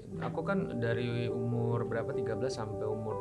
Aku 0.00 0.40
kan 0.40 0.80
dari 0.80 1.28
umur 1.28 1.84
berapa 1.84 2.16
13 2.16 2.48
sampai 2.48 2.88
umur 2.88 3.12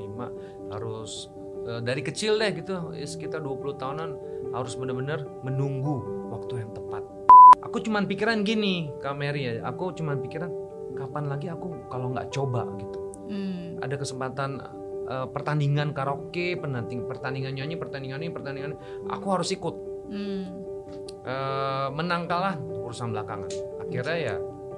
25 0.00 0.72
harus 0.72 1.28
eh, 1.68 1.80
dari 1.84 2.00
kecil 2.00 2.40
deh 2.40 2.56
gitu 2.56 2.96
ya 2.96 3.04
sekitar 3.04 3.44
20 3.44 3.76
tahunan 3.76 4.10
harus 4.56 4.72
benar-benar 4.80 5.28
menunggu 5.44 6.00
waktu 6.32 6.64
yang 6.64 6.72
tepat. 6.72 7.04
Aku 7.68 7.84
cuman 7.84 8.08
pikiran 8.08 8.48
gini, 8.48 8.88
Kak 9.04 9.12
Mary 9.12 9.44
ya. 9.44 9.68
Aku 9.68 9.92
cuman 9.92 10.24
pikiran 10.24 10.48
kapan 10.96 11.28
lagi 11.28 11.52
aku 11.52 11.76
kalau 11.92 12.08
nggak 12.16 12.32
coba 12.32 12.64
gitu. 12.80 12.98
Hmm. 13.28 13.76
Ada 13.84 14.00
kesempatan 14.00 14.50
eh, 15.12 15.26
pertandingan 15.28 15.92
karaoke, 15.92 16.56
penanting 16.56 17.04
pertandingan 17.04 17.60
nyanyi, 17.60 17.76
pertandingan 17.76 18.24
ini, 18.24 18.32
pertandingan 18.32 18.72
ini, 18.72 18.78
aku 19.12 19.26
harus 19.36 19.52
ikut. 19.52 19.76
Hmm. 20.08 20.64
Eh, 21.28 21.88
menang 21.92 22.24
kalah 22.24 22.56
urusan 22.56 23.12
belakangan. 23.12 23.52
Akhirnya 23.84 24.16
ya 24.16 24.34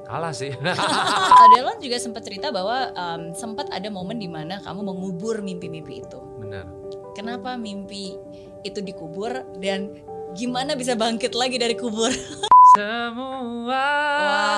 kalah 0.08 0.32
sih. 0.32 0.56
Adelon 1.44 1.78
juga 1.78 2.00
sempat 2.00 2.24
cerita 2.24 2.48
bahwa 2.48 2.88
em, 2.90 3.36
sempat 3.36 3.68
ada 3.68 3.92
momen 3.92 4.16
di 4.16 4.26
mana 4.26 4.58
kamu 4.64 4.80
mengubur 4.82 5.44
mimpi-mimpi 5.44 6.02
itu. 6.02 6.18
Benar. 6.40 6.64
Kenapa 7.12 7.54
mimpi 7.54 8.16
itu 8.64 8.80
dikubur 8.80 9.44
dan 9.60 9.92
gimana 10.32 10.72
bisa 10.74 10.96
bangkit 10.96 11.36
lagi 11.36 11.60
dari 11.60 11.76
kubur? 11.76 12.08
Semua 12.76 13.84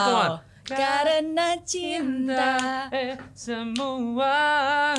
on. 0.06 0.30
Karena 0.70 1.58
cinta. 1.66 2.86
eh, 2.94 3.18
semua 3.34 4.94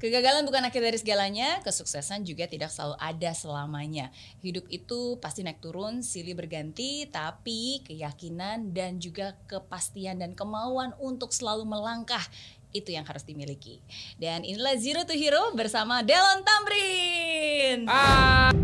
Kegagalan 0.00 0.48
bukan 0.48 0.64
akhir 0.64 0.80
dari 0.80 0.96
segalanya, 0.96 1.60
kesuksesan 1.60 2.24
juga 2.24 2.48
tidak 2.48 2.72
selalu 2.72 2.96
ada 2.96 3.36
selamanya. 3.36 4.08
Hidup 4.40 4.64
itu 4.72 5.20
pasti 5.20 5.44
naik 5.44 5.60
turun, 5.60 6.00
silih 6.00 6.32
berganti, 6.32 7.04
tapi 7.12 7.84
keyakinan 7.84 8.72
dan 8.72 8.96
juga 8.96 9.36
kepastian 9.44 10.24
dan 10.24 10.32
kemauan 10.32 10.96
untuk 11.04 11.36
selalu 11.36 11.68
melangkah 11.68 12.24
itu 12.72 12.96
yang 12.96 13.04
harus 13.04 13.28
dimiliki. 13.28 13.84
Dan 14.16 14.40
inilah 14.40 14.80
Zero 14.80 15.04
to 15.04 15.12
Hero 15.12 15.52
bersama 15.52 16.00
Delon 16.00 16.48
Tamrin. 16.48 17.84
ah 17.84 18.59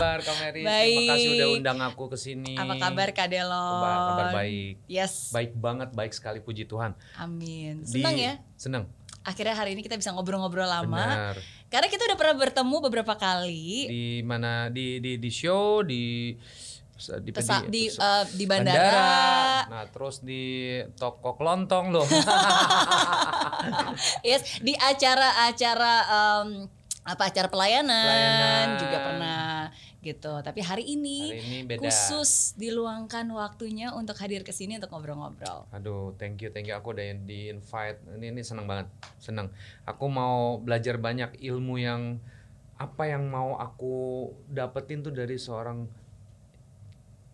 kabar 0.00 0.18
Kak 0.18 0.36
Mary? 0.38 0.60
Terima 0.60 0.72
Baik. 0.72 1.08
kasih 1.10 1.28
udah 1.30 1.48
undang 1.54 1.78
aku 1.82 2.04
ke 2.08 2.16
sini. 2.16 2.54
Apa 2.54 2.74
kabar 2.78 3.08
Kak 3.10 3.28
Delon? 3.28 3.52
Kabar, 3.76 3.96
kabar 4.08 4.26
baik. 4.34 4.74
Yes. 4.86 5.28
Baik 5.30 5.52
banget, 5.54 5.88
baik 5.90 6.12
sekali 6.12 6.40
puji 6.40 6.64
Tuhan. 6.64 6.96
Amin. 7.14 7.82
Di- 7.82 8.00
Senang 8.00 8.16
ya? 8.16 8.34
Senang. 8.56 8.84
Akhirnya 9.20 9.52
hari 9.52 9.76
ini 9.76 9.84
kita 9.84 9.94
bisa 9.94 10.10
ngobrol-ngobrol 10.10 10.64
lama. 10.64 10.88
Benar. 10.88 11.36
Karena 11.68 11.86
kita 11.86 12.02
udah 12.02 12.16
pernah 12.16 12.36
bertemu 12.40 12.76
beberapa 12.80 13.14
kali. 13.14 13.84
Di 13.86 14.04
mana 14.20 14.66
di 14.66 14.96
di 14.96 15.20
di 15.20 15.30
show 15.30 15.84
di 15.84 16.32
di, 17.20 17.30
Pesa- 17.30 17.60
di, 17.62 17.88
di- 17.88 17.92
eh, 17.92 18.24
di 18.30 18.44
bandara. 18.44 19.64
Nah, 19.66 19.84
terus 19.86 20.20
di 20.20 20.76
toko 20.94 21.32
kelontong 21.34 21.86
loh. 21.90 22.04
Yes, 24.22 24.60
di 24.60 24.72
acara-acara 24.72 25.94
em, 26.08 26.48
apa 27.02 27.22
acara 27.26 27.48
pelayanan, 27.48 28.06
Pelayanan. 28.06 28.66
juga 28.78 28.96
pernah 28.98 29.42
gitu. 30.00 30.32
Tapi 30.40 30.60
hari 30.60 30.84
ini, 30.88 31.28
Hari 31.28 31.40
ini 31.42 31.58
beda. 31.62 31.84
khusus 31.84 32.56
diluangkan 32.56 33.28
waktunya 33.30 33.92
untuk 33.92 34.16
hadir 34.16 34.40
ke 34.40 34.50
sini 34.50 34.76
untuk 34.76 34.88
ngobrol-ngobrol. 34.90 35.68
Aduh, 35.70 36.16
thank 36.16 36.40
you, 36.40 36.48
thank 36.48 36.64
you. 36.64 36.74
Aku 36.74 36.90
udah 36.90 37.04
di 37.20 37.48
invite. 37.48 38.00
Ini 38.16 38.32
ini 38.32 38.40
senang 38.40 38.64
banget, 38.64 38.88
senang. 39.16 39.52
Aku 39.84 40.08
mau 40.08 40.56
belajar 40.56 40.96
banyak 40.96 41.36
ilmu 41.38 41.76
yang 41.76 42.16
apa 42.80 43.04
yang 43.06 43.28
mau 43.28 43.54
aku 43.54 43.92
dapetin 44.46 45.00
tuh 45.00 45.12
dari 45.12 45.36
seorang 45.36 45.84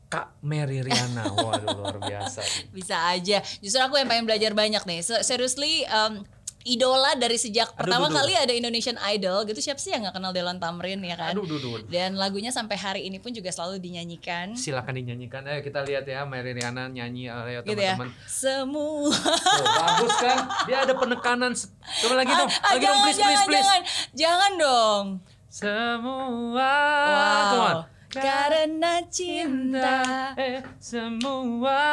Kak 0.06 0.38
Mary 0.42 0.82
Riana. 0.82 1.26
Waduh, 1.34 1.70
luar 1.76 1.98
biasa. 1.98 2.42
Bisa 2.70 3.10
aja. 3.10 3.42
Justru 3.58 3.78
aku 3.78 3.94
yang 3.94 4.06
pengen 4.06 4.26
belajar 4.26 4.54
banyak 4.54 4.82
nih. 4.82 5.02
Se- 5.02 5.22
Seriously 5.22 5.82
em, 5.82 6.22
idola 6.66 7.14
dari 7.14 7.34
sejak 7.34 7.70
Aduh, 7.70 7.78
pertama 7.78 8.06
duh, 8.06 8.18
kali 8.18 8.34
ada 8.34 8.50
Indonesian 8.50 8.98
Idol 9.08 9.46
gitu 9.46 9.62
siapa 9.62 9.78
sih 9.78 9.90
yang 9.90 10.02
nggak 10.02 10.12
kenal 10.12 10.30
Delon 10.30 10.58
Tamrin 10.58 10.98
ya 11.00 11.14
kan? 11.14 11.32
Aduh, 11.32 11.46
duh, 11.46 11.56
duh. 11.56 11.78
Dan 11.86 12.14
lagunya 12.14 12.50
sampai 12.50 12.74
hari 12.74 13.00
ini 13.04 13.16
pun 13.16 13.30
juga 13.30 13.48
selalu 13.48 13.78
dinyanyikan. 13.78 14.52
Silakan 14.52 14.94
dinyanyikan. 14.94 15.46
Ayo 15.46 15.62
kita 15.62 15.80
lihat 15.80 16.02
ya 16.04 16.22
Mary 16.22 16.50
Riana 16.50 16.86
nyanyi. 16.86 17.28
Ayo 17.28 17.62
Gitu 17.62 17.78
ya. 17.78 17.94
teman-teman. 17.94 18.10
Semua. 18.26 19.14
Tuh, 19.14 19.64
bagus 19.64 20.14
kan? 20.16 20.38
Dia 20.66 20.78
ada 20.82 20.92
penekanan. 20.92 21.52
Coba 21.96 22.14
lagi 22.16 22.32
dong. 22.32 22.50
Ah, 22.50 22.70
Lagi 22.72 22.82
dong, 22.82 22.90
jangan, 22.90 23.04
please, 23.04 23.16
jangan, 23.16 23.30
please, 23.30 23.46
please. 23.46 23.62
jangan, 23.62 23.80
jangan 24.12 24.52
dong. 24.58 25.04
Semua. 25.48 26.72
Wow. 27.16 27.88
Karena 28.08 28.92
cinta. 29.06 29.92
Eh, 30.34 30.64
semua. 30.78 31.84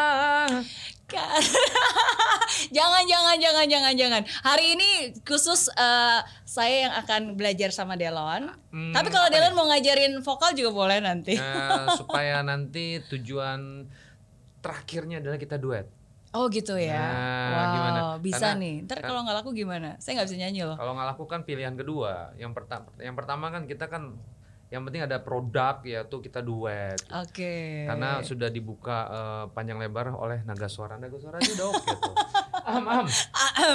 Karena 1.03 1.35
jangan, 2.75 3.03
jangan, 3.03 3.22
jangan, 3.35 3.65
jangan, 3.65 3.93
jangan. 3.93 4.21
Hari 4.41 4.65
ini 4.73 4.89
khusus 5.21 5.69
eh, 5.69 6.19
saya 6.43 6.75
yang 6.83 6.93
akan 6.97 7.21
belajar 7.33 7.69
sama 7.69 7.93
Delon. 7.93 8.51
Hmm, 8.69 8.91
Tapi 8.91 9.07
kalau 9.07 9.29
Delon 9.29 9.53
mau 9.53 9.65
ngajarin 9.65 10.19
vokal 10.19 10.51
juga 10.51 10.71
boleh 10.71 10.99
nanti. 10.99 11.33
Eh, 11.33 11.85
supaya 11.99 12.41
nanti 12.41 12.99
tujuan 13.07 13.87
terakhirnya 14.59 15.19
adalah 15.19 15.37
kita 15.37 15.55
duet. 15.55 15.85
Oh 16.33 16.49
gitu 16.49 16.73
ya. 16.73 16.97
Nah, 16.97 17.45
wow, 17.45 17.65
gimana? 17.69 17.99
bisa 18.17 18.41
Karena- 18.41 18.57
nih. 18.57 18.75
Ntar 18.89 18.97
kan- 18.99 19.07
kalau 19.07 19.21
nggak 19.21 19.37
laku 19.37 19.49
gimana? 19.53 19.89
Saya 20.01 20.17
nggak 20.17 20.27
bisa 20.33 20.37
nyanyi 20.39 20.61
loh. 20.65 20.73
Kalau 20.73 20.97
nggak 20.97 21.07
laku 21.13 21.23
kan 21.25 21.45
pilihan 21.45 21.77
kedua. 21.77 22.33
Yang 22.35 22.57
pertama, 22.57 22.89
yang 22.97 23.13
pertama 23.13 23.45
kan 23.47 23.69
kita 23.69 23.85
kan 23.85 24.17
yang 24.73 24.81
penting 24.81 25.05
ada 25.05 25.21
produk 25.21 25.77
yaitu 25.85 26.17
kita 26.17 26.41
duet. 26.41 26.97
Oke. 27.13 27.85
Karena 27.85 28.25
sudah 28.25 28.49
dibuka 28.49 28.97
eh, 29.05 29.45
panjang 29.53 29.77
lebar 29.77 30.09
oleh 30.09 30.41
Naga 30.41 30.65
Suara. 30.65 30.97
Naga 30.97 31.21
Suara 31.21 31.37
itu 31.37 31.53
udah 31.53 31.67
oke 31.69 31.89
Am, 32.63 32.83
am. 32.87 33.05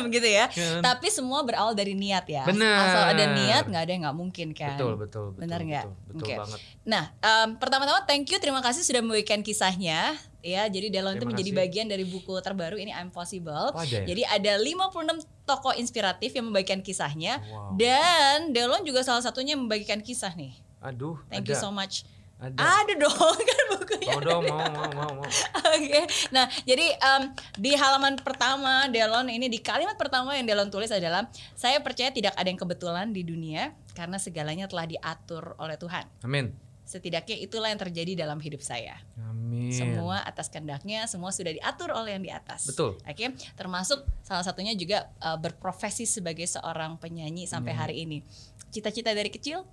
Gitu 0.09 0.25
ya. 0.25 0.49
Kan? 0.49 0.81
Tapi 0.81 1.09
semua 1.09 1.41
berawal 1.43 1.73
dari 1.73 1.93
niat 1.93 2.25
ya. 2.25 2.43
Benar. 2.43 2.79
Asal 2.83 3.03
ada 3.13 3.25
niat 3.31 3.65
nggak 3.65 3.83
ada 3.83 3.91
yang 3.91 4.03
nggak 4.05 4.17
mungkin 4.17 4.49
kan. 4.53 4.75
Betul, 4.75 4.95
betul, 4.97 5.25
betul. 5.31 5.41
Benar 5.41 5.61
nggak? 5.61 5.85
Betul, 5.85 6.07
betul 6.09 6.25
Oke. 6.25 6.35
banget. 6.37 6.61
Nah, 6.83 7.05
em, 7.15 7.49
pertama-tama 7.57 8.01
thank 8.05 8.27
you, 8.27 8.39
terima 8.39 8.59
kasih 8.59 8.81
sudah 8.81 9.01
membagikan 9.01 9.41
kisahnya. 9.41 10.17
Ya, 10.39 10.65
jadi 10.65 10.89
Delon 10.89 11.19
itu 11.19 11.27
menjadi 11.27 11.51
kasih. 11.51 11.61
bagian 11.61 11.87
dari 11.87 12.05
buku 12.05 12.31
terbaru 12.39 12.77
ini 12.77 12.89
I'm 12.91 13.11
Possible. 13.11 13.75
Oh, 13.75 13.77
ada 13.77 13.91
ya? 13.91 14.07
Jadi 14.07 14.23
ada 14.23 14.53
56 14.57 15.27
tokoh 15.45 15.75
inspiratif 15.75 16.31
yang 16.31 16.49
membagikan 16.49 16.79
kisahnya 16.79 17.43
Wow. 17.45 17.75
dan 17.75 18.53
Delon 18.53 18.81
juga 18.83 19.03
salah 19.03 19.21
satunya 19.21 19.55
membagikan 19.55 19.99
kisah 19.99 20.33
nih. 20.33 20.55
Aduh, 20.79 21.19
Thank 21.27 21.43
ada. 21.43 21.51
you 21.51 21.59
so 21.59 21.69
much. 21.69 22.07
Ada. 22.39 22.55
Ada 22.55 22.95
dong 23.03 23.39
kan 23.51 23.65
bukunya. 23.75 24.15
Mau 24.15 24.23
dong, 24.23 24.43
mau, 24.47 24.63
mau, 24.63 24.91
mau, 24.95 25.11
mau. 25.19 25.31
Oke, 25.75 26.07
nah 26.31 26.47
jadi 26.63 26.95
em, 26.95 27.23
di 27.59 27.75
halaman 27.75 28.15
pertama 28.23 28.87
Delon 28.87 29.27
ini 29.27 29.51
di 29.51 29.59
kalimat 29.59 29.99
pertama 29.99 30.39
yang 30.39 30.47
Delon 30.47 30.71
tulis 30.71 30.95
adalah 30.95 31.27
saya 31.59 31.83
percaya 31.83 32.15
tidak 32.15 32.39
ada 32.39 32.47
yang 32.47 32.61
kebetulan 32.61 33.11
di 33.11 33.27
dunia 33.27 33.75
karena 33.99 34.23
segalanya 34.23 34.71
telah 34.71 34.87
diatur 34.87 35.59
oleh 35.59 35.75
Tuhan. 35.75 36.07
Amin. 36.23 36.55
Setidaknya 36.87 37.37
itulah 37.43 37.69
yang 37.69 37.83
terjadi 37.83 38.25
dalam 38.25 38.39
hidup 38.39 38.63
saya. 38.63 38.97
Amin. 39.19 39.75
Semua 39.75 40.23
atas 40.23 40.47
kehendaknya, 40.49 41.05
semua 41.11 41.35
sudah 41.35 41.53
diatur 41.53 41.91
oleh 41.93 42.17
yang 42.17 42.25
di 42.25 42.33
atas. 42.33 42.71
Betul. 42.71 42.97
Oke, 43.03 43.35
termasuk 43.59 44.07
salah 44.23 44.47
satunya 44.47 44.73
juga 44.79 45.11
eh, 45.21 45.37
berprofesi 45.37 46.07
sebagai 46.07 46.47
seorang 46.47 46.97
penyanyi 47.03 47.51
sampai 47.51 47.75
hari 47.75 47.97
ini. 48.07 48.23
Cita-cita 48.71 49.11
dari 49.11 49.29
kecil? 49.29 49.67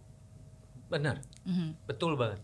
Benar. 0.90 1.22
Mhm. 1.46 1.88
Betul 1.88 2.18
banget. 2.18 2.42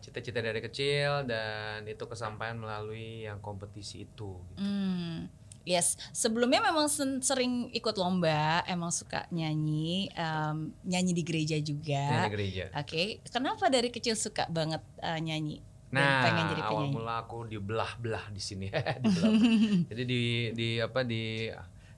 Cita-cita 0.00 0.40
dari 0.40 0.60
kecil 0.62 1.26
dan 1.28 1.84
itu 1.84 2.04
kesampaian 2.08 2.56
melalui 2.56 3.26
yang 3.26 3.38
kompetisi 3.38 4.04
itu. 4.08 4.38
gitu. 4.38 4.60
Hmm, 4.60 5.28
yes. 5.68 6.00
Sebelumnya 6.10 6.64
memang 6.64 6.88
sering 7.20 7.70
ikut 7.72 7.94
lomba, 7.98 8.64
emang 8.64 8.90
suka 8.90 9.28
nyanyi, 9.30 10.08
em, 10.16 10.72
nyanyi 10.84 11.12
di 11.12 11.22
gereja 11.22 11.56
juga. 11.60 12.24
Nyanyi 12.24 12.32
gereja. 12.34 12.64
Oke, 12.74 13.20
kenapa 13.28 13.68
dari 13.68 13.92
kecil 13.92 14.16
suka 14.16 14.48
banget 14.50 14.80
eh, 15.04 15.20
nyanyi? 15.20 15.58
Dan 15.88 16.04
Nah, 16.04 16.20
pengen 16.20 16.44
jadi 16.52 16.62
awal 16.68 16.92
mula 16.92 17.24
aku 17.24 17.48
dibelah-belah 17.48 18.28
di 18.28 18.42
sini. 18.44 18.68
Dibelah. 19.02 19.32
Jadi 19.88 20.02
di 20.04 20.22
di 20.52 20.68
apa 20.84 21.00
di 21.00 21.48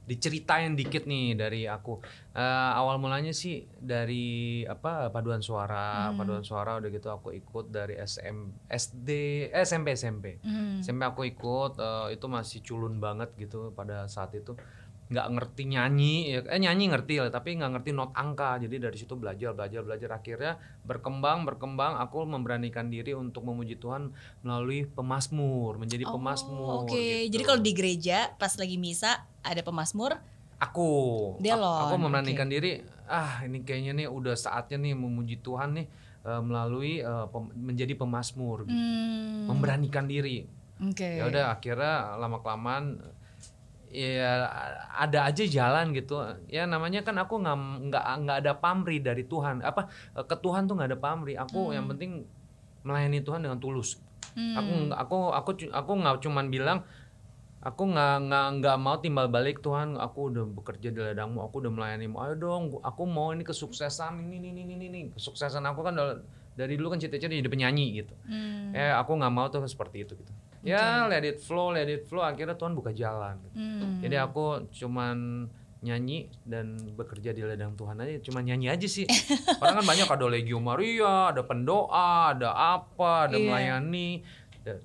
diceritain 0.04 0.74
dikit 0.74 1.06
nih 1.06 1.38
dari 1.38 1.64
aku. 1.64 2.02
Eh, 2.34 2.70
awal 2.74 2.98
mulanya 2.98 3.30
sih 3.30 3.66
dari 3.78 4.62
apa 4.64 5.10
paduan 5.10 5.38
suara, 5.38 6.10
Hmm. 6.10 6.18
paduan 6.18 6.42
suara 6.42 6.78
udah 6.78 6.90
gitu 6.90 7.08
aku 7.10 7.30
ikut 7.30 7.70
dari 7.70 7.94
SM, 7.94 8.66
SD, 8.66 9.08
eh, 9.50 9.62
SMP 9.62 9.94
SMP. 9.94 10.38
Hmm. 10.42 10.82
SMP 10.82 11.02
aku 11.06 11.26
ikut 11.26 11.78
eh, 11.78 12.16
itu 12.18 12.26
masih 12.26 12.58
culun 12.62 12.98
banget 12.98 13.30
gitu 13.38 13.70
pada 13.72 14.06
saat 14.06 14.34
itu 14.34 14.54
nggak 15.10 15.26
ngerti 15.26 15.62
nyanyi 15.66 16.14
ya 16.30 16.38
eh 16.46 16.60
nyanyi 16.62 16.86
ngerti 16.86 17.18
lah 17.18 17.34
tapi 17.34 17.58
nggak 17.58 17.70
ngerti 17.74 17.90
not 17.90 18.14
angka 18.14 18.62
jadi 18.62 18.78
dari 18.78 18.94
situ 18.94 19.18
belajar 19.18 19.50
belajar 19.52 19.82
belajar 19.82 20.10
akhirnya 20.14 20.54
berkembang 20.86 21.42
berkembang 21.42 21.98
aku 21.98 22.22
memberanikan 22.24 22.86
diri 22.86 23.10
untuk 23.12 23.42
memuji 23.42 23.74
Tuhan 23.74 24.14
melalui 24.40 24.86
pemasmur 24.86 25.76
menjadi 25.76 26.06
Oh, 26.06 26.14
pemasmur 26.14 26.86
Oke, 26.86 27.26
gitu. 27.26 27.34
jadi 27.34 27.42
kalau 27.42 27.60
di 27.60 27.72
gereja 27.74 28.18
pas 28.38 28.54
lagi 28.54 28.78
misa 28.78 29.26
ada 29.42 29.60
pemasmur. 29.60 30.14
aku 30.60 30.90
Dia 31.40 31.56
aku, 31.56 31.96
memberanikan 31.96 32.46
diri 32.46 32.78
ah 33.04 33.42
ini 33.42 33.64
kayaknya 33.64 33.96
nih 33.96 34.06
udah 34.06 34.36
saatnya 34.36 34.78
nih 34.78 34.94
memuji 34.94 35.40
Tuhan 35.40 35.74
nih 35.74 35.86
eh, 36.22 36.38
melalui 36.38 37.02
eh, 37.02 37.26
pem- 37.26 37.50
menjadi 37.56 37.96
pemasmur 37.96 38.62
gitu. 38.62 38.76
Hmm. 38.76 39.50
memberanikan 39.50 40.06
diri 40.06 40.46
Oke. 40.78 41.18
ya 41.18 41.26
udah 41.26 41.50
akhirnya 41.50 42.14
lama 42.14 42.38
kelamaan 42.38 43.00
ya 43.90 44.46
ada 44.94 45.26
aja 45.26 45.42
jalan 45.42 45.90
gitu. 45.92 46.14
Ya 46.46 46.64
namanya 46.64 47.02
kan 47.02 47.18
aku 47.18 47.42
nggak 47.42 47.56
nggak 47.90 48.04
nggak 48.24 48.36
ada 48.46 48.52
pamrih 48.54 49.02
dari 49.02 49.26
Tuhan. 49.26 49.60
Apa 49.66 49.90
ke 50.14 50.36
Tuhan 50.38 50.70
tuh 50.70 50.78
nggak 50.78 50.94
ada 50.94 50.98
pamrih. 50.98 51.36
Aku 51.36 51.74
yang 51.74 51.90
penting 51.90 52.24
melayani 52.86 53.20
Tuhan 53.20 53.42
dengan 53.42 53.58
tulus. 53.58 53.98
Hmm. 54.30 54.54
aku 54.54 54.94
aku 54.94 55.18
aku 55.34 55.50
aku 55.74 55.92
nggak 55.98 56.22
cuman 56.22 56.54
bilang 56.54 56.86
aku 57.66 57.82
nggak 57.82 58.30
nggak 58.30 58.46
nggak 58.62 58.76
mau 58.78 58.94
timbal 59.02 59.26
balik 59.26 59.58
Tuhan 59.58 59.98
aku 59.98 60.30
udah 60.30 60.46
bekerja 60.46 60.94
di 60.94 61.00
ladangmu 61.02 61.42
aku 61.42 61.58
udah 61.66 61.72
melayanimu. 61.74 62.16
Ayo 62.22 62.34
dong 62.38 62.78
aku 62.80 63.02
mau 63.10 63.34
ini 63.34 63.42
kesuksesan 63.42 64.22
ini 64.22 64.38
ini 64.38 64.48
ini 64.54 64.62
ini, 64.78 64.86
ini. 64.86 65.00
kesuksesan 65.18 65.66
aku 65.66 65.82
kan 65.82 65.98
dari- 65.98 66.22
dari 66.54 66.78
dulu 66.78 66.94
kan 66.94 67.02
cita-cita 67.02 67.34
jadi 67.34 67.50
penyanyi 67.50 68.06
gitu. 68.06 68.14
Hmm. 68.22 68.70
eh 68.70 68.94
aku 68.94 69.18
nggak 69.18 69.32
mau 69.34 69.50
tuh 69.50 69.66
seperti 69.66 70.06
itu 70.06 70.14
gitu 70.14 70.32
ya 70.62 71.06
let 71.06 71.22
it 71.22 71.38
flow 71.38 71.70
let 71.70 71.86
it 71.86 72.04
flow 72.04 72.20
akhirnya 72.20 72.52
Tuhan 72.52 72.72
buka 72.72 72.90
jalan 72.90 73.40
gitu. 73.42 73.56
Hmm. 73.56 74.00
jadi 74.00 74.22
aku 74.22 74.68
cuman 74.70 75.48
nyanyi 75.80 76.28
dan 76.42 76.76
bekerja 76.92 77.32
di 77.32 77.40
ladang 77.40 77.72
Tuhan 77.72 77.96
aja 77.96 78.20
cuman 78.22 78.44
nyanyi 78.44 78.68
aja 78.68 78.84
sih 78.84 79.08
orang 79.60 79.80
kan 79.80 79.86
banyak 79.86 80.04
ada 80.04 80.26
Legio 80.26 80.60
Maria 80.60 81.32
ada 81.32 81.40
pendoa 81.40 81.88
ada 82.30 82.52
apa 82.52 83.26
ada 83.26 83.34
Iya. 83.34 83.46
melayani 83.46 84.08
Da- 84.60 84.76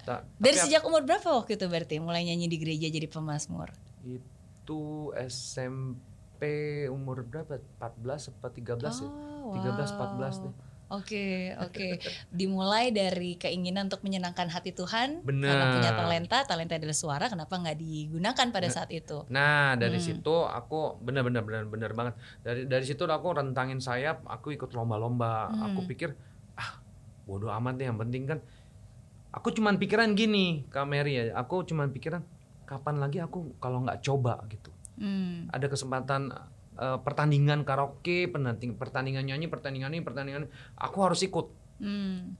ta- 0.00 0.22
Dari 0.36 0.54
sejak 0.56 0.82
umur 0.84 1.02
berapa 1.02 1.26
waktu 1.26 1.54
itu 1.54 1.66
berarti 1.66 1.98
mulai 1.98 2.22
nyanyi 2.22 2.46
di 2.46 2.56
gereja 2.56 2.86
jadi 2.86 3.04
pemasmur? 3.04 3.74
itu 4.00 4.82
SMP 5.18 6.42
umur 6.86 7.22
berapa 7.22 7.58
14 7.76 8.30
apa 8.30 8.46
13 8.48 8.78
ya 9.00 9.10
Oh, 9.44 9.52
13 9.52 9.74
wow. 9.90 10.14
14 10.16 10.40
deh 10.40 10.54
Oke, 10.92 11.56
oke. 11.56 11.96
Dimulai 12.28 12.92
dari 12.92 13.34
keinginan 13.34 13.88
untuk 13.88 14.04
menyenangkan 14.04 14.52
hati 14.52 14.70
Tuhan. 14.70 15.24
Benar. 15.24 15.48
Karena 15.48 15.66
punya 15.72 15.90
talenta, 15.92 16.38
talenta 16.44 16.74
adalah 16.76 16.92
suara. 16.92 17.26
Kenapa 17.26 17.56
nggak 17.56 17.76
digunakan 17.76 18.46
pada 18.52 18.68
saat 18.68 18.92
itu? 18.92 19.24
Nah 19.28 19.74
dari 19.74 19.96
Hmm. 19.96 20.06
situ 20.12 20.34
aku 20.44 21.00
benar-benar 21.00 21.40
benar 21.42 21.64
benar 21.64 21.90
banget 21.92 22.14
dari 22.40 22.68
dari 22.68 22.84
situ 22.84 23.00
aku 23.02 23.28
rentangin 23.32 23.80
sayap 23.80 24.22
aku 24.24 24.52
ikut 24.52 24.70
lomba-lomba 24.70 25.48
Hmm. 25.48 25.72
aku 25.72 25.80
pikir 25.86 26.12
ah 26.54 26.78
bodoh 27.24 27.48
amat 27.50 27.80
deh 27.80 27.88
yang 27.88 27.96
penting 27.96 28.26
kan 28.26 28.38
aku 29.30 29.50
cuman 29.50 29.76
pikiran 29.76 30.12
gini 30.12 30.68
Kak 30.68 30.84
Mary 30.84 31.16
ya 31.16 31.34
aku 31.34 31.64
cuman 31.64 31.90
pikiran 31.90 32.22
kapan 32.64 32.96
lagi 32.96 33.18
aku 33.18 33.56
kalau 33.58 33.80
nggak 33.80 33.98
coba 34.00 34.44
gitu 34.46 34.70
Hmm. 34.94 35.50
ada 35.50 35.66
kesempatan 35.66 36.30
eh, 36.78 36.98
pertandingan 37.02 37.62
karaoke 37.62 38.30
pertanding- 38.30 38.78
pertandingan 38.78 39.24
nyanyi 39.26 39.46
pertandingan 39.50 39.94
ini 39.94 40.02
pertandingan 40.02 40.46
ini 40.46 40.50
aku 40.78 40.98
harus 41.02 41.20
ikut. 41.22 41.46
Hmm. 41.82 42.34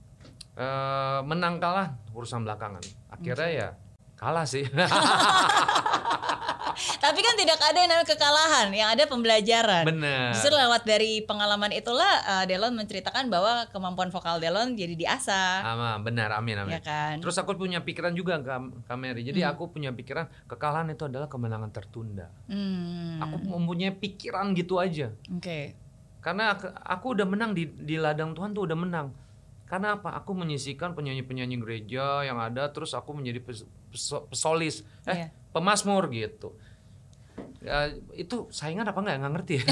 Eh, 0.55 1.19
menang 1.27 1.59
kalah 1.59 1.99
urusan 2.15 2.47
belakangan. 2.47 2.83
Akhirnya 3.11 3.49
ya 3.51 3.69
kalah 4.15 4.47
sih 4.47 4.63
Tapi 7.15 7.23
kan 7.23 7.39
tidak 7.39 7.55
ada 7.57 7.79
yang 7.79 7.87
namanya 7.87 8.11
kekalahan, 8.11 8.67
yang 8.75 8.91
ada 8.91 9.07
pembelajaran. 9.07 9.87
bener 9.87 10.35
Justru 10.35 10.51
lewat 10.51 10.83
dari 10.83 11.23
pengalaman 11.23 11.71
itulah 11.71 12.03
uh, 12.27 12.43
Delon 12.43 12.75
menceritakan 12.75 13.31
bahwa 13.31 13.71
kemampuan 13.71 14.11
vokal 14.11 14.43
Delon 14.43 14.75
jadi 14.75 14.99
diasah, 14.99 15.63
Ama, 15.63 16.03
benar 16.03 16.35
amin 16.35 16.59
amin 16.59 16.75
ya 16.75 16.83
kan? 16.83 17.23
Terus 17.23 17.39
aku 17.39 17.55
punya 17.55 17.79
pikiran 17.79 18.11
juga 18.11 18.35
Kak 18.37 18.83
Kak 18.83 18.99
Mary. 18.99 19.23
Jadi 19.23 19.47
aku 19.47 19.71
punya 19.71 19.95
pikiran 19.95 20.27
kekalahan 20.43 20.91
itu 20.91 21.07
adalah 21.07 21.31
kemenangan 21.31 21.71
tertunda. 21.71 22.27
Hmm. 22.51 23.23
Aku 23.23 23.39
mempunyai 23.39 23.95
pikiran 23.95 24.51
gitu 24.51 24.75
aja. 24.75 25.15
Oke. 25.31 25.71
Karena 26.19 26.51
aku, 26.51 26.67
aku 26.67 27.05
udah 27.15 27.23
menang 27.23 27.55
di 27.55 27.63
di 27.71 27.95
ladang 27.95 28.35
Tuhan 28.35 28.51
tuh 28.51 28.67
udah 28.67 28.75
menang. 28.75 29.07
Karena 29.63 29.95
apa? 29.95 30.19
Aku 30.19 30.35
menyisikan 30.35 30.91
penyanyi-penyanyi 30.91 31.55
gereja 31.57 32.27
yang 32.27 32.43
ada 32.43 32.67
terus 32.67 32.91
aku 32.91 33.15
menjadi 33.15 33.39
pes- 33.39 33.63
peso- 33.87 34.27
pesolis 34.27 34.83
eh 35.07 35.15
Iya. 35.15 35.27
pemasmur 35.55 36.11
gitu. 36.11 36.59
Ya, 37.65 37.89
itu 38.13 38.45
saingan 38.53 38.85
apa 38.85 39.01
enggak 39.01 39.17
nggak 39.25 39.33
ngerti. 39.33 39.55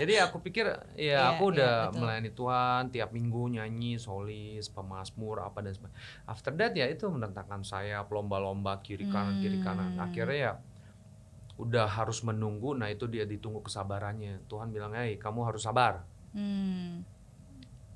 Jadi 0.00 0.16
aku 0.16 0.40
pikir 0.40 0.64
ya 0.96 1.36
aku 1.36 1.52
iya, 1.52 1.60
udah 1.60 1.74
betul. 1.92 2.00
melayani 2.00 2.30
Tuhan 2.32 2.82
tiap 2.88 3.10
minggu 3.12 3.42
nyanyi 3.52 4.00
solis, 4.00 4.72
pemasmur 4.72 5.44
apa 5.44 5.60
dan 5.60 5.76
sebagainya. 5.76 6.00
After 6.24 6.52
that 6.56 6.72
ya 6.72 6.88
itu 6.88 7.04
menentangkan 7.08 7.60
saya 7.60 8.00
lomba-lomba 8.08 8.80
kiri 8.80 9.04
kanan 9.12 9.44
kiri 9.44 9.60
kanan. 9.60 10.00
Hmm. 10.00 10.04
Akhirnya 10.08 10.36
ya 10.36 10.52
udah 11.60 11.84
harus 11.84 12.24
menunggu. 12.24 12.72
Nah 12.72 12.88
itu 12.88 13.04
dia 13.12 13.28
ditunggu 13.28 13.60
kesabarannya. 13.60 14.48
Tuhan 14.48 14.72
bilang, 14.72 14.96
"Hei, 14.96 15.20
kamu 15.20 15.44
harus 15.44 15.68
sabar." 15.68 16.08
Hmm. 16.32 17.04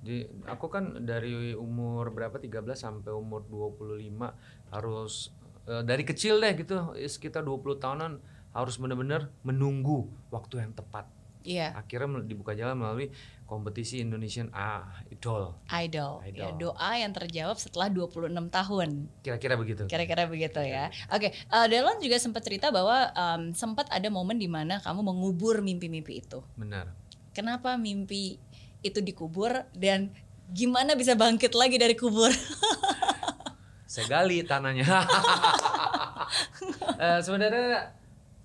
Jadi 0.04 0.28
aku 0.44 0.68
kan 0.68 1.08
dari 1.08 1.56
umur 1.56 2.12
berapa 2.12 2.36
13 2.36 2.76
sampai 2.76 3.16
umur 3.16 3.48
25 3.48 4.36
harus 4.68 5.32
dari 5.64 6.04
kecil 6.04 6.40
deh 6.40 6.52
gitu 6.56 6.92
sekitar 7.08 7.40
20 7.40 7.80
tahunan 7.80 8.12
harus 8.54 8.78
benar-benar 8.78 9.34
menunggu 9.42 10.06
waktu 10.30 10.62
yang 10.62 10.72
tepat. 10.72 11.10
Iya, 11.44 11.76
Akhirnya 11.76 12.24
dibuka 12.24 12.56
jalan 12.56 12.80
melalui 12.80 13.12
kompetisi 13.44 14.00
Indonesian 14.00 14.48
ah, 14.56 14.88
Idol. 15.12 15.52
idol. 15.68 16.24
Idol. 16.24 16.40
Ya, 16.40 16.48
doa 16.56 16.90
yang 16.96 17.12
terjawab 17.12 17.60
setelah 17.60 17.92
26 17.92 18.32
tahun. 18.48 18.88
Kira-kira 19.20 19.54
begitu. 19.60 19.84
Kira-kira 19.84 20.24
begitu 20.24 20.64
ya. 20.64 20.88
Oke, 21.12 21.36
uh, 21.52 21.68
Delon 21.68 22.00
juga 22.00 22.16
sempat 22.16 22.48
cerita 22.48 22.72
bahwa 22.72 23.12
um, 23.12 23.52
sempat 23.52 23.92
ada 23.92 24.08
momen 24.08 24.40
di 24.40 24.48
mana 24.48 24.80
kamu 24.80 25.04
mengubur 25.04 25.60
mimpi-mimpi 25.60 26.24
itu. 26.24 26.40
Benar. 26.56 26.96
Kenapa 27.36 27.76
mimpi 27.76 28.40
itu 28.80 29.04
dikubur 29.04 29.68
dan 29.76 30.16
gimana 30.48 30.96
bisa 30.96 31.12
bangkit 31.12 31.52
lagi 31.52 31.76
dari 31.76 31.92
kubur? 31.92 32.32
Saya 33.94 34.06
gali 34.10 34.42
tanahnya. 34.42 34.86
Eh, 36.94 37.20
sebenarnya 37.20 37.94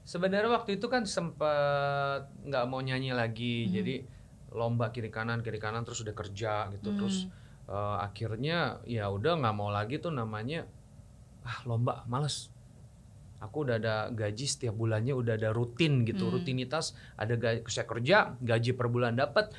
sebenarnya 0.04 0.52
waktu 0.52 0.78
itu 0.78 0.86
kan 0.92 1.08
sempat 1.08 2.28
nggak 2.46 2.66
mau 2.70 2.84
nyanyi 2.84 3.16
lagi. 3.16 3.66
Jadi 3.72 4.04
lomba 4.54 4.94
kiri 4.94 5.10
kanan 5.10 5.42
kiri 5.42 5.58
kanan 5.58 5.88
terus 5.88 6.04
udah 6.06 6.14
kerja 6.14 6.70
gitu. 6.76 6.94
Terus 6.94 7.26
eh, 7.66 7.98
akhirnya 8.04 8.84
ya 8.86 9.10
udah 9.10 9.42
nggak 9.42 9.56
mau 9.56 9.74
lagi 9.74 9.98
tuh 9.98 10.14
namanya 10.14 10.68
ah 11.46 11.66
lomba 11.66 12.06
males. 12.06 12.52
Aku 13.40 13.64
udah 13.66 13.80
ada 13.80 14.12
gaji 14.12 14.46
setiap 14.46 14.76
bulannya 14.76 15.16
udah 15.16 15.40
ada 15.40 15.50
rutin 15.56 16.04
gitu, 16.04 16.28
rutinitas 16.28 16.92
ada 17.16 17.40
gaji 17.40 17.64
saya 17.72 17.88
kerja, 17.88 18.36
gaji 18.44 18.76
per 18.76 18.92
bulan 18.92 19.16
dapat. 19.16 19.56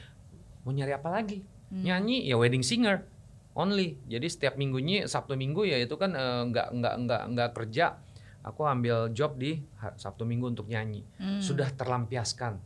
Mau 0.63 0.71
nyari 0.77 0.93
apa 0.93 1.09
lagi? 1.09 1.41
Nyanyi 1.73 2.29
ya 2.29 2.37
wedding 2.37 2.63
singer 2.63 3.07
only. 3.53 3.99
Jadi 4.05 4.27
setiap 4.27 4.55
minggunya 4.55 5.05
Sabtu 5.05 5.35
Minggu 5.35 5.65
ya 5.65 5.77
itu 5.77 5.95
kan 5.95 6.13
eh, 6.13 6.43
nggak 6.49 6.69
nggak 6.75 6.95
nggak 7.07 7.23
nggak 7.35 7.51
kerja. 7.55 7.99
Aku 8.41 8.65
ambil 8.65 9.13
job 9.13 9.37
di 9.37 9.61
Sabtu 9.97 10.25
Minggu 10.25 10.49
untuk 10.49 10.65
nyanyi. 10.65 11.05
Hmm. 11.21 11.45
Sudah 11.45 11.69
terlampiaskan 11.71 12.57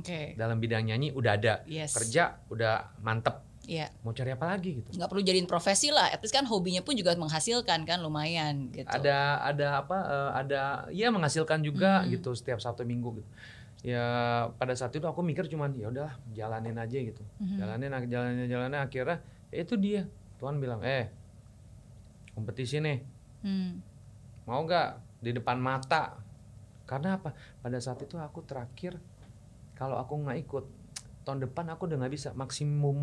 Oke. 0.00 0.32
dalam 0.34 0.56
bidang 0.56 0.88
nyanyi 0.88 1.12
udah 1.12 1.32
ada. 1.36 1.54
Yes. 1.68 1.92
Kerja 1.92 2.40
udah 2.48 2.96
mantep. 2.98 3.44
Iya. 3.64 3.88
Mau 4.00 4.12
cari 4.12 4.28
apa 4.28 4.44
lagi 4.46 4.76
gitu? 4.76 4.88
nggak 4.96 5.08
perlu 5.08 5.20
jadiin 5.20 5.44
profesi 5.44 5.88
lah. 5.88 6.08
At 6.08 6.20
least 6.20 6.32
kan 6.32 6.44
hobinya 6.44 6.80
pun 6.80 6.96
juga 6.96 7.12
menghasilkan 7.16 7.84
kan 7.84 8.00
lumayan 8.00 8.72
gitu. 8.72 8.88
Ada 8.88 9.40
ada 9.40 9.66
apa? 9.80 9.98
eh, 10.04 10.30
ada 10.40 10.62
ya 10.88 11.08
menghasilkan 11.08 11.60
juga 11.60 12.00
Hmm. 12.00 12.12
gitu 12.12 12.32
setiap 12.32 12.60
Sabtu 12.60 12.84
Minggu 12.84 13.20
gitu. 13.20 13.28
Ya 13.84 14.04
pada 14.56 14.72
saat 14.72 14.96
itu 14.96 15.04
aku 15.04 15.20
mikir 15.20 15.44
cuman 15.44 15.76
ya 15.76 15.92
udah 15.92 16.16
jalanin 16.32 16.80
aja 16.80 16.96
gitu. 16.96 17.20
Mhm. 17.36 17.56
Jalanin 17.60 17.90
jalanin 18.08 18.48
jalanin 18.48 18.80
akhirnya 18.80 19.20
ya 19.20 19.43
itu 19.54 19.74
dia. 19.78 20.02
Tuhan 20.42 20.58
bilang, 20.58 20.82
"Eh, 20.82 21.08
kompetisi 22.34 22.82
nih. 22.82 22.98
Hmm. 23.44 23.84
mau 24.44 24.60
nggak 24.64 25.20
di 25.24 25.32
depan 25.36 25.56
mata 25.56 26.20
karena 26.84 27.16
apa 27.16 27.32
pada 27.64 27.76
saat 27.80 28.00
itu 28.04 28.20
aku 28.20 28.44
terakhir 28.44 29.00
kalau 29.72 29.96
aku 29.96 30.20
nggak 30.20 30.38
ikut 30.44 30.64
tahun 31.24 31.48
depan 31.48 31.72
aku 31.72 31.88
udah 31.88 31.96
nggak 32.04 32.12
bisa 32.12 32.36
maksimum 32.36 32.96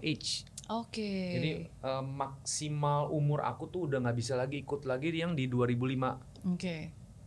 eh, 0.00 0.16
age. 0.16 0.48
Oke. 0.72 1.36
Jadi 1.36 1.50
eh, 1.68 2.04
maksimal 2.04 3.12
umur 3.12 3.44
aku 3.44 3.68
tuh 3.68 3.92
udah 3.92 4.00
nggak 4.00 4.16
bisa 4.16 4.34
lagi 4.40 4.64
ikut 4.64 4.88
lagi 4.88 5.12
yang 5.12 5.36
di 5.36 5.48
2005. 5.48 6.48
Oke. 6.56 6.76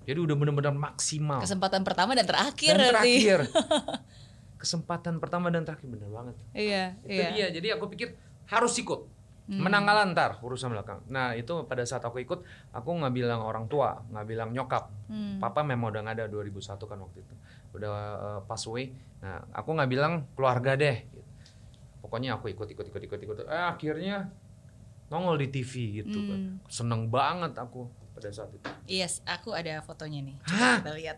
Jadi 0.03 0.19
udah 0.19 0.35
bener-bener 0.35 0.73
maksimal. 0.73 1.39
Kesempatan 1.39 1.85
pertama 1.85 2.17
dan 2.17 2.25
terakhir 2.25 2.73
dan 2.75 2.89
terakhir. 2.89 3.39
Kesempatan 4.61 5.21
pertama 5.21 5.53
dan 5.53 5.63
terakhir 5.63 5.87
bener 5.87 6.09
banget. 6.09 6.35
Iya, 6.55 6.83
Itu 7.05 7.21
iya. 7.21 7.29
dia. 7.31 7.47
Jadi 7.53 7.67
aku 7.69 7.85
pikir 7.91 8.15
harus 8.49 8.73
ikut. 8.79 9.13
Hmm. 9.43 9.59
Menang 9.59 9.83
kalah 9.83 10.07
ntar 10.15 10.31
urusan 10.39 10.71
belakang. 10.71 11.03
Nah 11.11 11.35
itu 11.35 11.67
pada 11.67 11.83
saat 11.83 11.99
aku 11.99 12.23
ikut, 12.23 12.47
aku 12.71 12.89
nggak 12.95 13.11
bilang 13.11 13.43
orang 13.43 13.67
tua, 13.67 13.99
nggak 14.07 14.27
bilang 14.27 14.55
nyokap. 14.55 14.87
Hmm. 15.11 15.43
Papa 15.43 15.67
memang 15.67 15.91
udah 15.91 15.99
nggak 15.99 16.15
ada 16.23 16.25
2001 16.31 16.79
kan 16.79 16.99
waktu 17.03 17.27
itu, 17.27 17.35
udah 17.75 17.91
uh, 17.91 18.39
pass 18.47 18.63
away. 18.71 18.95
Nah 19.19 19.43
aku 19.51 19.75
nggak 19.75 19.89
bilang 19.91 20.31
keluarga 20.39 20.79
deh. 20.79 20.95
gitu. 21.11 21.27
Pokoknya 21.99 22.39
aku 22.39 22.55
ikut 22.55 22.71
ikut 22.71 22.87
ikut 22.87 23.01
ikut 23.03 23.19
ikut. 23.19 23.37
Eh 23.51 23.65
akhirnya 23.67 24.31
nongol 25.11 25.35
di 25.43 25.51
TV 25.51 26.07
gitu 26.07 26.23
kan. 26.23 26.39
Hmm. 26.39 26.63
Seneng 26.71 27.11
banget 27.11 27.51
aku 27.59 27.91
pada 28.15 28.31
saat 28.31 28.47
itu. 28.55 28.63
Yes, 28.87 29.19
aku 29.27 29.51
ada 29.51 29.83
fotonya 29.83 30.23
nih. 30.23 30.39
Hah? 30.47 30.79
Coba 30.79 30.79
kita 30.79 30.91
lihat. 31.03 31.17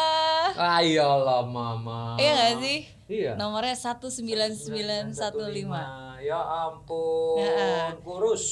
Ayolah 0.82 1.46
mama. 1.46 2.18
Iya 2.18 2.32
gak 2.34 2.54
sih? 2.58 2.78
Iya. 3.06 3.38
Nomornya 3.38 3.78
19915. 3.78 6.11
Ya 6.22 6.38
ampun, 6.38 7.42
Ya. 7.42 7.98
kurus. 7.98 8.44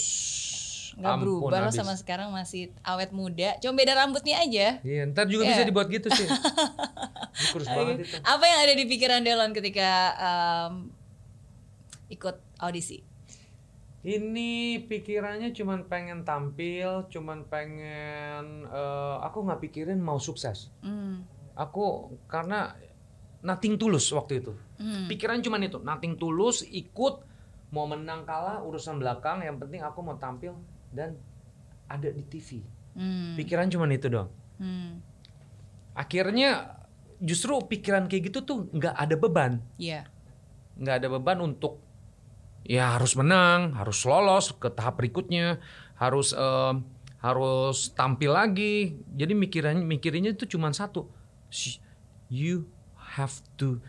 Nggak 0.93 1.07
Ampun, 1.09 1.23
berubah 1.23 1.49
loh 1.57 1.71
habis. 1.71 1.79
sama 1.79 1.95
sekarang 1.95 2.29
masih 2.29 2.75
awet 2.83 3.09
muda. 3.11 3.57
Cuma 3.59 3.73
beda 3.73 3.95
rambutnya 3.95 4.37
aja. 4.37 4.83
Iya, 4.83 5.07
ntar 5.09 5.27
juga 5.27 5.47
Iya. 5.47 5.50
bisa 5.55 5.62
dibuat 5.65 5.89
gitu 5.89 6.11
sih. 6.11 6.27
Kurus 7.55 7.65
banget 7.65 8.05
itu. 8.05 8.17
Apa 8.21 8.45
yang 8.45 8.59
ada 8.61 8.75
di 8.75 8.85
pikiran 8.85 9.23
Delon 9.23 9.55
ketika 9.55 9.89
em, 10.12 10.73
ikut 12.11 12.37
audisi? 12.59 13.00
Ini 14.00 14.50
pikirannya 14.85 15.53
cuman 15.53 15.85
pengen 15.85 16.25
tampil, 16.25 17.07
cuman 17.07 17.45
pengen 17.47 18.67
eh, 18.67 19.17
aku 19.21 19.39
nggak 19.41 19.61
pikirin 19.62 20.00
mau 20.00 20.19
sukses. 20.19 20.75
Hmm. 20.81 21.23
Aku 21.55 22.09
karena 22.27 22.75
nothing 23.41 23.77
tulus 23.77 24.09
waktu 24.11 24.41
itu. 24.41 24.53
Hmm. 24.77 25.05
Pikiran 25.07 25.39
cuman 25.39 25.62
itu, 25.62 25.79
nothing 25.79 26.17
tulus, 26.17 26.61
ikut 26.62 27.30
mau 27.71 27.87
menang 27.87 28.27
kalah 28.27 28.62
urusan 28.67 28.99
belakang, 28.99 29.43
yang 29.47 29.57
penting 29.59 29.81
aku 29.83 30.03
mau 30.03 30.19
tampil 30.19 30.59
dan 30.91 31.15
ada 31.87 32.11
di 32.11 32.23
TV. 32.27 32.62
Hmm. 32.95 33.39
Pikiran 33.39 33.71
cuman 33.71 33.91
itu 33.95 34.07
doang. 34.11 34.31
Hmm. 34.59 34.99
Akhirnya 35.95 36.79
justru 37.23 37.55
pikiran 37.62 38.11
kayak 38.11 38.33
gitu 38.33 38.39
tuh 38.43 38.59
nggak 38.75 38.95
ada 38.95 39.15
beban. 39.15 39.53
Iya. 39.79 40.07
nggak 40.81 40.97
ada 41.05 41.09
beban 41.12 41.45
untuk 41.45 41.77
ya 42.65 42.97
harus 42.97 43.12
menang, 43.12 43.77
harus 43.77 44.00
lolos 44.09 44.57
ke 44.57 44.73
tahap 44.73 44.97
berikutnya, 44.97 45.61
harus 46.00 46.33
em, 46.33 46.81
harus 47.21 47.93
tampil 47.93 48.33
lagi. 48.33 48.97
Jadi 49.12 49.37
mikirannya 49.37 49.85
mikirinnya 49.85 50.33
itu 50.33 50.49
cuma 50.57 50.73
satu, 50.73 51.05
you 52.33 52.65
have 52.97 53.45
to 53.61 53.85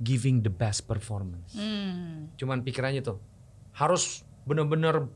giving 0.00 0.44
the 0.44 0.52
best 0.52 0.84
performance. 0.84 1.56
Hmm. 1.56 2.28
Cuman 2.36 2.60
pikirannya 2.60 3.00
tuh 3.00 3.18
harus 3.76 4.24
benar-benar 4.48 5.08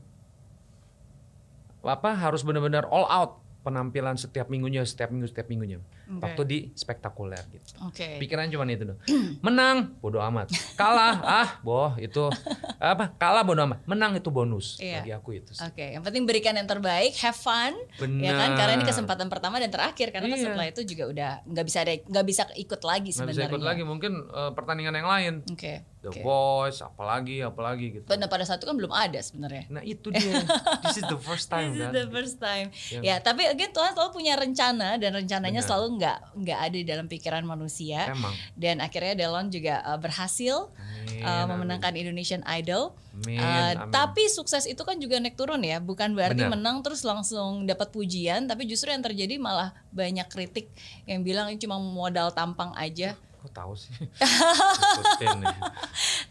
apa 1.81 2.13
harus 2.13 2.45
benar-benar 2.45 2.85
all 2.89 3.09
out 3.09 3.41
penampilan 3.61 4.17
setiap 4.17 4.49
minggunya, 4.49 4.85
setiap 4.85 5.13
minggu, 5.13 5.29
setiap 5.29 5.49
minggunya. 5.49 5.81
Oke. 6.11 6.21
Waktu 6.21 6.41
di 6.43 6.57
spektakuler 6.73 7.39
gitu. 7.47 7.71
Oke. 7.83 8.19
Pikiran 8.19 8.47
cuma 8.47 8.67
itu 8.67 8.83
doang. 8.83 8.99
Menang, 9.45 9.95
bodo 9.97 10.19
amat. 10.21 10.51
Kalah, 10.75 11.15
ah, 11.41 11.49
boh 11.61 11.95
itu 11.95 12.27
apa? 12.77 13.15
Kalah 13.15 13.41
bodo 13.41 13.63
amat. 13.63 13.79
Menang 13.85 14.11
itu 14.13 14.27
bonus 14.27 14.75
Iya. 14.77 14.99
bagi 14.99 15.11
aku 15.13 15.29
itu. 15.33 15.51
Oke, 15.57 15.93
yang 15.93 16.01
penting 16.01 16.23
berikan 16.23 16.53
yang 16.53 16.65
terbaik, 16.65 17.15
have 17.17 17.33
fun, 17.33 17.71
Benar. 17.95 18.21
ya 18.21 18.31
kan? 18.33 18.49
Karena 18.55 18.73
ini 18.75 18.85
kesempatan 18.85 19.27
pertama 19.27 19.55
dan 19.57 19.69
terakhir, 19.69 20.11
karena 20.11 20.27
kan 20.27 20.35
Iya. 20.35 20.45
setelah 20.45 20.67
itu 20.67 20.81
juga 20.85 21.03
udah 21.07 21.31
nggak 21.45 21.65
bisa 21.65 21.77
ada, 21.81 21.93
nggak 21.97 22.25
bisa 22.25 22.41
ikut 22.55 22.81
lagi 22.81 23.09
sebenarnya. 23.09 23.47
bisa 23.47 23.49
ikut 23.49 23.63
lagi 23.63 23.83
mungkin 23.83 24.11
eh, 24.25 24.51
pertandingan 24.51 24.93
yang 24.93 25.07
lain. 25.07 25.33
Oke. 25.47 25.87
The 26.01 26.09
oke. 26.09 26.25
Voice, 26.25 26.81
apalagi, 26.81 27.45
apalagi 27.45 27.85
gitu. 27.93 28.05
Pada 28.09 28.25
pada 28.25 28.41
saat 28.41 28.57
itu 28.57 28.65
kan 28.65 28.73
belum 28.73 28.89
ada 28.89 29.21
sebenarnya. 29.21 29.69
Nah 29.69 29.85
itu 29.85 30.09
dia. 30.09 30.41
This 30.81 30.97
is 30.97 31.05
the 31.05 31.21
first 31.21 31.45
time 31.47 31.71
This 31.71 31.77
is 31.77 31.85
kan. 31.85 31.93
the 31.93 32.05
first 32.09 32.35
time. 32.41 32.67
Yang- 32.89 33.03
Ya, 33.05 33.15
tapi 33.21 33.45
again 33.45 33.69
Tuhan 33.69 33.93
selalu 33.93 34.09
punya 34.11 34.33
rencana 34.33 34.97
dan 34.97 35.13
rencananya 35.13 35.61
Benar. 35.61 35.69
selalu 35.69 35.87
nggak 36.01 36.17
nggak 36.33 36.59
ada 36.65 36.75
di 36.81 36.81
dalam 36.81 37.05
pikiran 37.05 37.45
manusia. 37.45 38.09
Emang. 38.09 38.33
Dan 38.57 38.81
akhirnya 38.81 39.13
Delon 39.13 39.53
juga 39.53 39.85
uh, 39.85 40.01
berhasil 40.01 40.73
Amin, 40.73 41.21
uh, 41.21 41.45
amin. 41.45 41.47
memenangkan 41.53 41.93
Indonesian 41.93 42.41
Idol. 42.49 42.97
Amin, 43.21 43.37
Uh, 43.37 43.75
amin. 43.77 43.91
Tapi 43.93 44.23
sukses 44.31 44.65
itu 44.65 44.81
kan 44.81 44.97
juga 44.97 45.19
naik 45.19 45.37
turun 45.37 45.61
ya, 45.61 45.77
bukan 45.77 46.15
berarti 46.15 46.47
Benar. 46.47 46.57
menang 46.57 46.77
terus 46.81 47.03
langsung 47.05 47.67
dapat 47.67 47.91
pujian, 47.91 48.47
tapi 48.47 48.65
justru 48.65 48.89
yang 48.89 49.03
terjadi 49.03 49.35
malah 49.37 49.75
banyak 49.91 50.25
kritik 50.31 50.71
yang 51.05 51.21
bilang 51.21 51.51
ini 51.51 51.59
cuma 51.61 51.77
modal 51.77 52.31
tampang 52.33 52.71
aja. 52.73 53.13
Kok 53.41 53.51
tahu 53.51 53.73
sih? 53.73 53.91
Ya. 55.21 55.53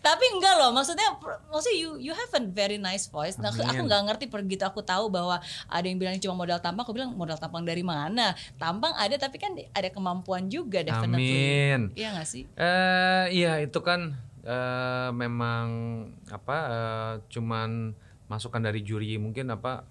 Tapi 0.03 0.25
enggak 0.35 0.55
loh, 0.59 0.75
maksudnya 0.75 1.15
maksudnya 1.47 1.79
you 1.79 2.11
you 2.11 2.13
have 2.15 2.31
a 2.35 2.43
very 2.43 2.75
nice 2.75 3.07
voice. 3.07 3.39
Nah, 3.39 3.55
aku 3.55 3.87
nggak 3.87 4.03
ngerti 4.11 4.25
begitu 4.27 4.67
aku 4.67 4.83
tahu 4.83 5.07
bahwa 5.07 5.39
ada 5.71 5.87
yang 5.87 5.99
bilang 5.99 6.19
cuma 6.19 6.35
modal 6.35 6.59
tampang, 6.59 6.83
aku 6.83 6.95
bilang 6.95 7.15
modal 7.15 7.39
tampang 7.39 7.63
dari 7.63 7.87
mana? 7.87 8.35
Tampang 8.59 8.91
ada 8.99 9.15
tapi 9.15 9.39
kan 9.39 9.55
ada 9.55 9.89
kemampuan 9.95 10.51
juga 10.51 10.83
definitely. 10.83 11.71
Amin. 11.71 11.81
Iya 11.95 12.09
gak 12.19 12.29
sih? 12.29 12.45
Eh 12.59 13.25
iya 13.31 13.63
itu 13.63 13.79
kan 13.79 14.19
eh, 14.43 15.11
memang 15.15 15.67
apa 16.31 16.57
eh, 16.67 17.15
cuman 17.31 17.95
masukan 18.27 18.63
dari 18.63 18.83
juri 18.83 19.19
mungkin 19.23 19.55
apa 19.55 19.87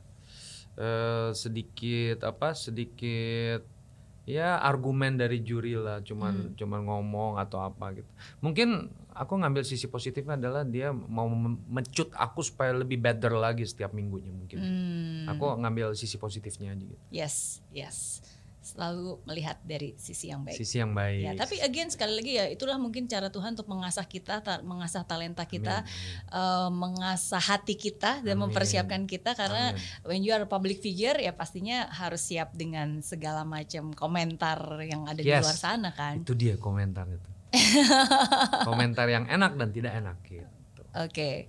eh, 0.76 1.32
sedikit 1.32 2.24
apa 2.28 2.52
sedikit 2.52 3.79
ya 4.28 4.60
argumen 4.62 5.16
dari 5.20 5.42
juri 5.42 5.74
lah 5.76 6.04
cuman 6.04 6.54
cuman 6.56 6.80
ngomong 6.86 7.40
atau 7.40 7.64
apa 7.64 7.94
gitu. 7.98 8.10
Mungkin 8.40 8.90
aku 9.14 9.34
ngambil 9.36 9.68
sisi 9.68 9.92
positifnya 9.92 10.40
adalah 10.40 10.64
dia 10.64 10.96
mau 10.96 11.28
mencut 11.68 12.14
aku 12.16 12.40
supaya 12.40 12.72
lebih 12.72 13.02
better 13.04 13.36
lagi 13.36 13.68
setiap 13.68 13.92
minggunya 13.92 14.32
mungkin. 14.32 14.58
Hmm, 14.60 15.26
aku 15.28 15.60
ngambil 15.60 15.92
sisi 15.98 16.16
positifnya 16.16 16.72
aja 16.72 16.86
gitu. 16.88 17.04
Yes, 17.12 17.60
yes. 17.76 18.24
Selalu 18.60 19.24
melihat 19.24 19.56
dari 19.62 19.96
sisi 19.96 20.28
yang 20.28 20.44
baik. 20.44 20.54
sisi 20.54 20.78
yang 20.78 20.92
baik 20.92 21.22
Ya, 21.22 21.32
tapi 21.34 21.58
again 21.60 21.88
sekali 21.88 22.12
lagi 22.14 22.36
ya 22.36 22.46
itulah 22.46 22.76
mungkin 22.76 23.06
cara 23.06 23.28
Tuhan 23.28 23.54
untuk 23.54 23.66
mengasah 23.66 24.04
kita, 24.04 24.40
ta- 24.40 24.60
mengasah 24.62 25.02
talenta 25.02 25.44
kita, 25.44 25.88
eh, 26.28 26.70
mengasah 26.70 27.40
hati 27.40 27.74
kita 27.74 28.20
dan 28.20 28.36
Amin. 28.36 28.46
mempersiapkan 28.46 29.04
kita 29.04 29.32
karena 29.34 29.72
Amin. 29.72 29.82
when 30.04 30.20
you 30.20 30.30
are 30.30 30.42
a 30.42 30.48
public 30.48 30.78
figure 30.78 31.16
ya 31.16 31.32
pastinya 31.32 31.88
harus 31.90 32.20
siap 32.22 32.52
dengan 32.52 33.00
segala 33.00 33.42
macam 33.42 33.90
komentar 33.92 34.60
yang 34.82 35.06
ada 35.06 35.18
di 35.18 35.30
Yes. 35.30 35.42
luar 35.42 35.56
sana 35.56 35.90
kan. 35.90 36.20
itu 36.20 36.34
dia 36.34 36.56
komentar 36.56 37.08
itu 37.08 37.30
komentar 38.68 39.08
yang 39.08 39.26
enak 39.26 39.56
dan 39.56 39.70
tidak 39.72 39.94
enak 39.96 40.18
gitu 40.22 40.84
Oke. 40.92 41.46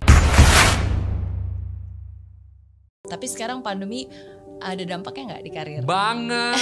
Tapi 3.01 3.25
sekarang 3.25 3.59
pandemi 3.59 4.05
ada 4.61 4.83
dampaknya 4.85 5.23
nggak 5.35 5.43
di 5.43 5.51
karir? 5.51 5.81
banget 5.83 6.55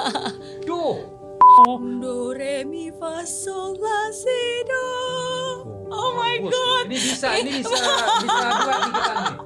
duh 0.68 1.16
Do 1.56 2.36
re 2.36 2.68
mi 2.68 2.92
fa 2.92 3.24
sol 3.24 3.80
la 3.80 4.12
si 4.12 4.44
do. 4.68 4.86
Oh 5.88 6.12
my 6.12 6.36
Bagus. 6.36 6.52
god. 6.52 6.84
ini 6.84 6.96
bisa 7.00 7.28
ini 7.40 7.50
bisa 7.64 7.72
bisa 7.80 7.96
dua 7.96 8.06
kita 8.20 9.12
nih 9.16 9.45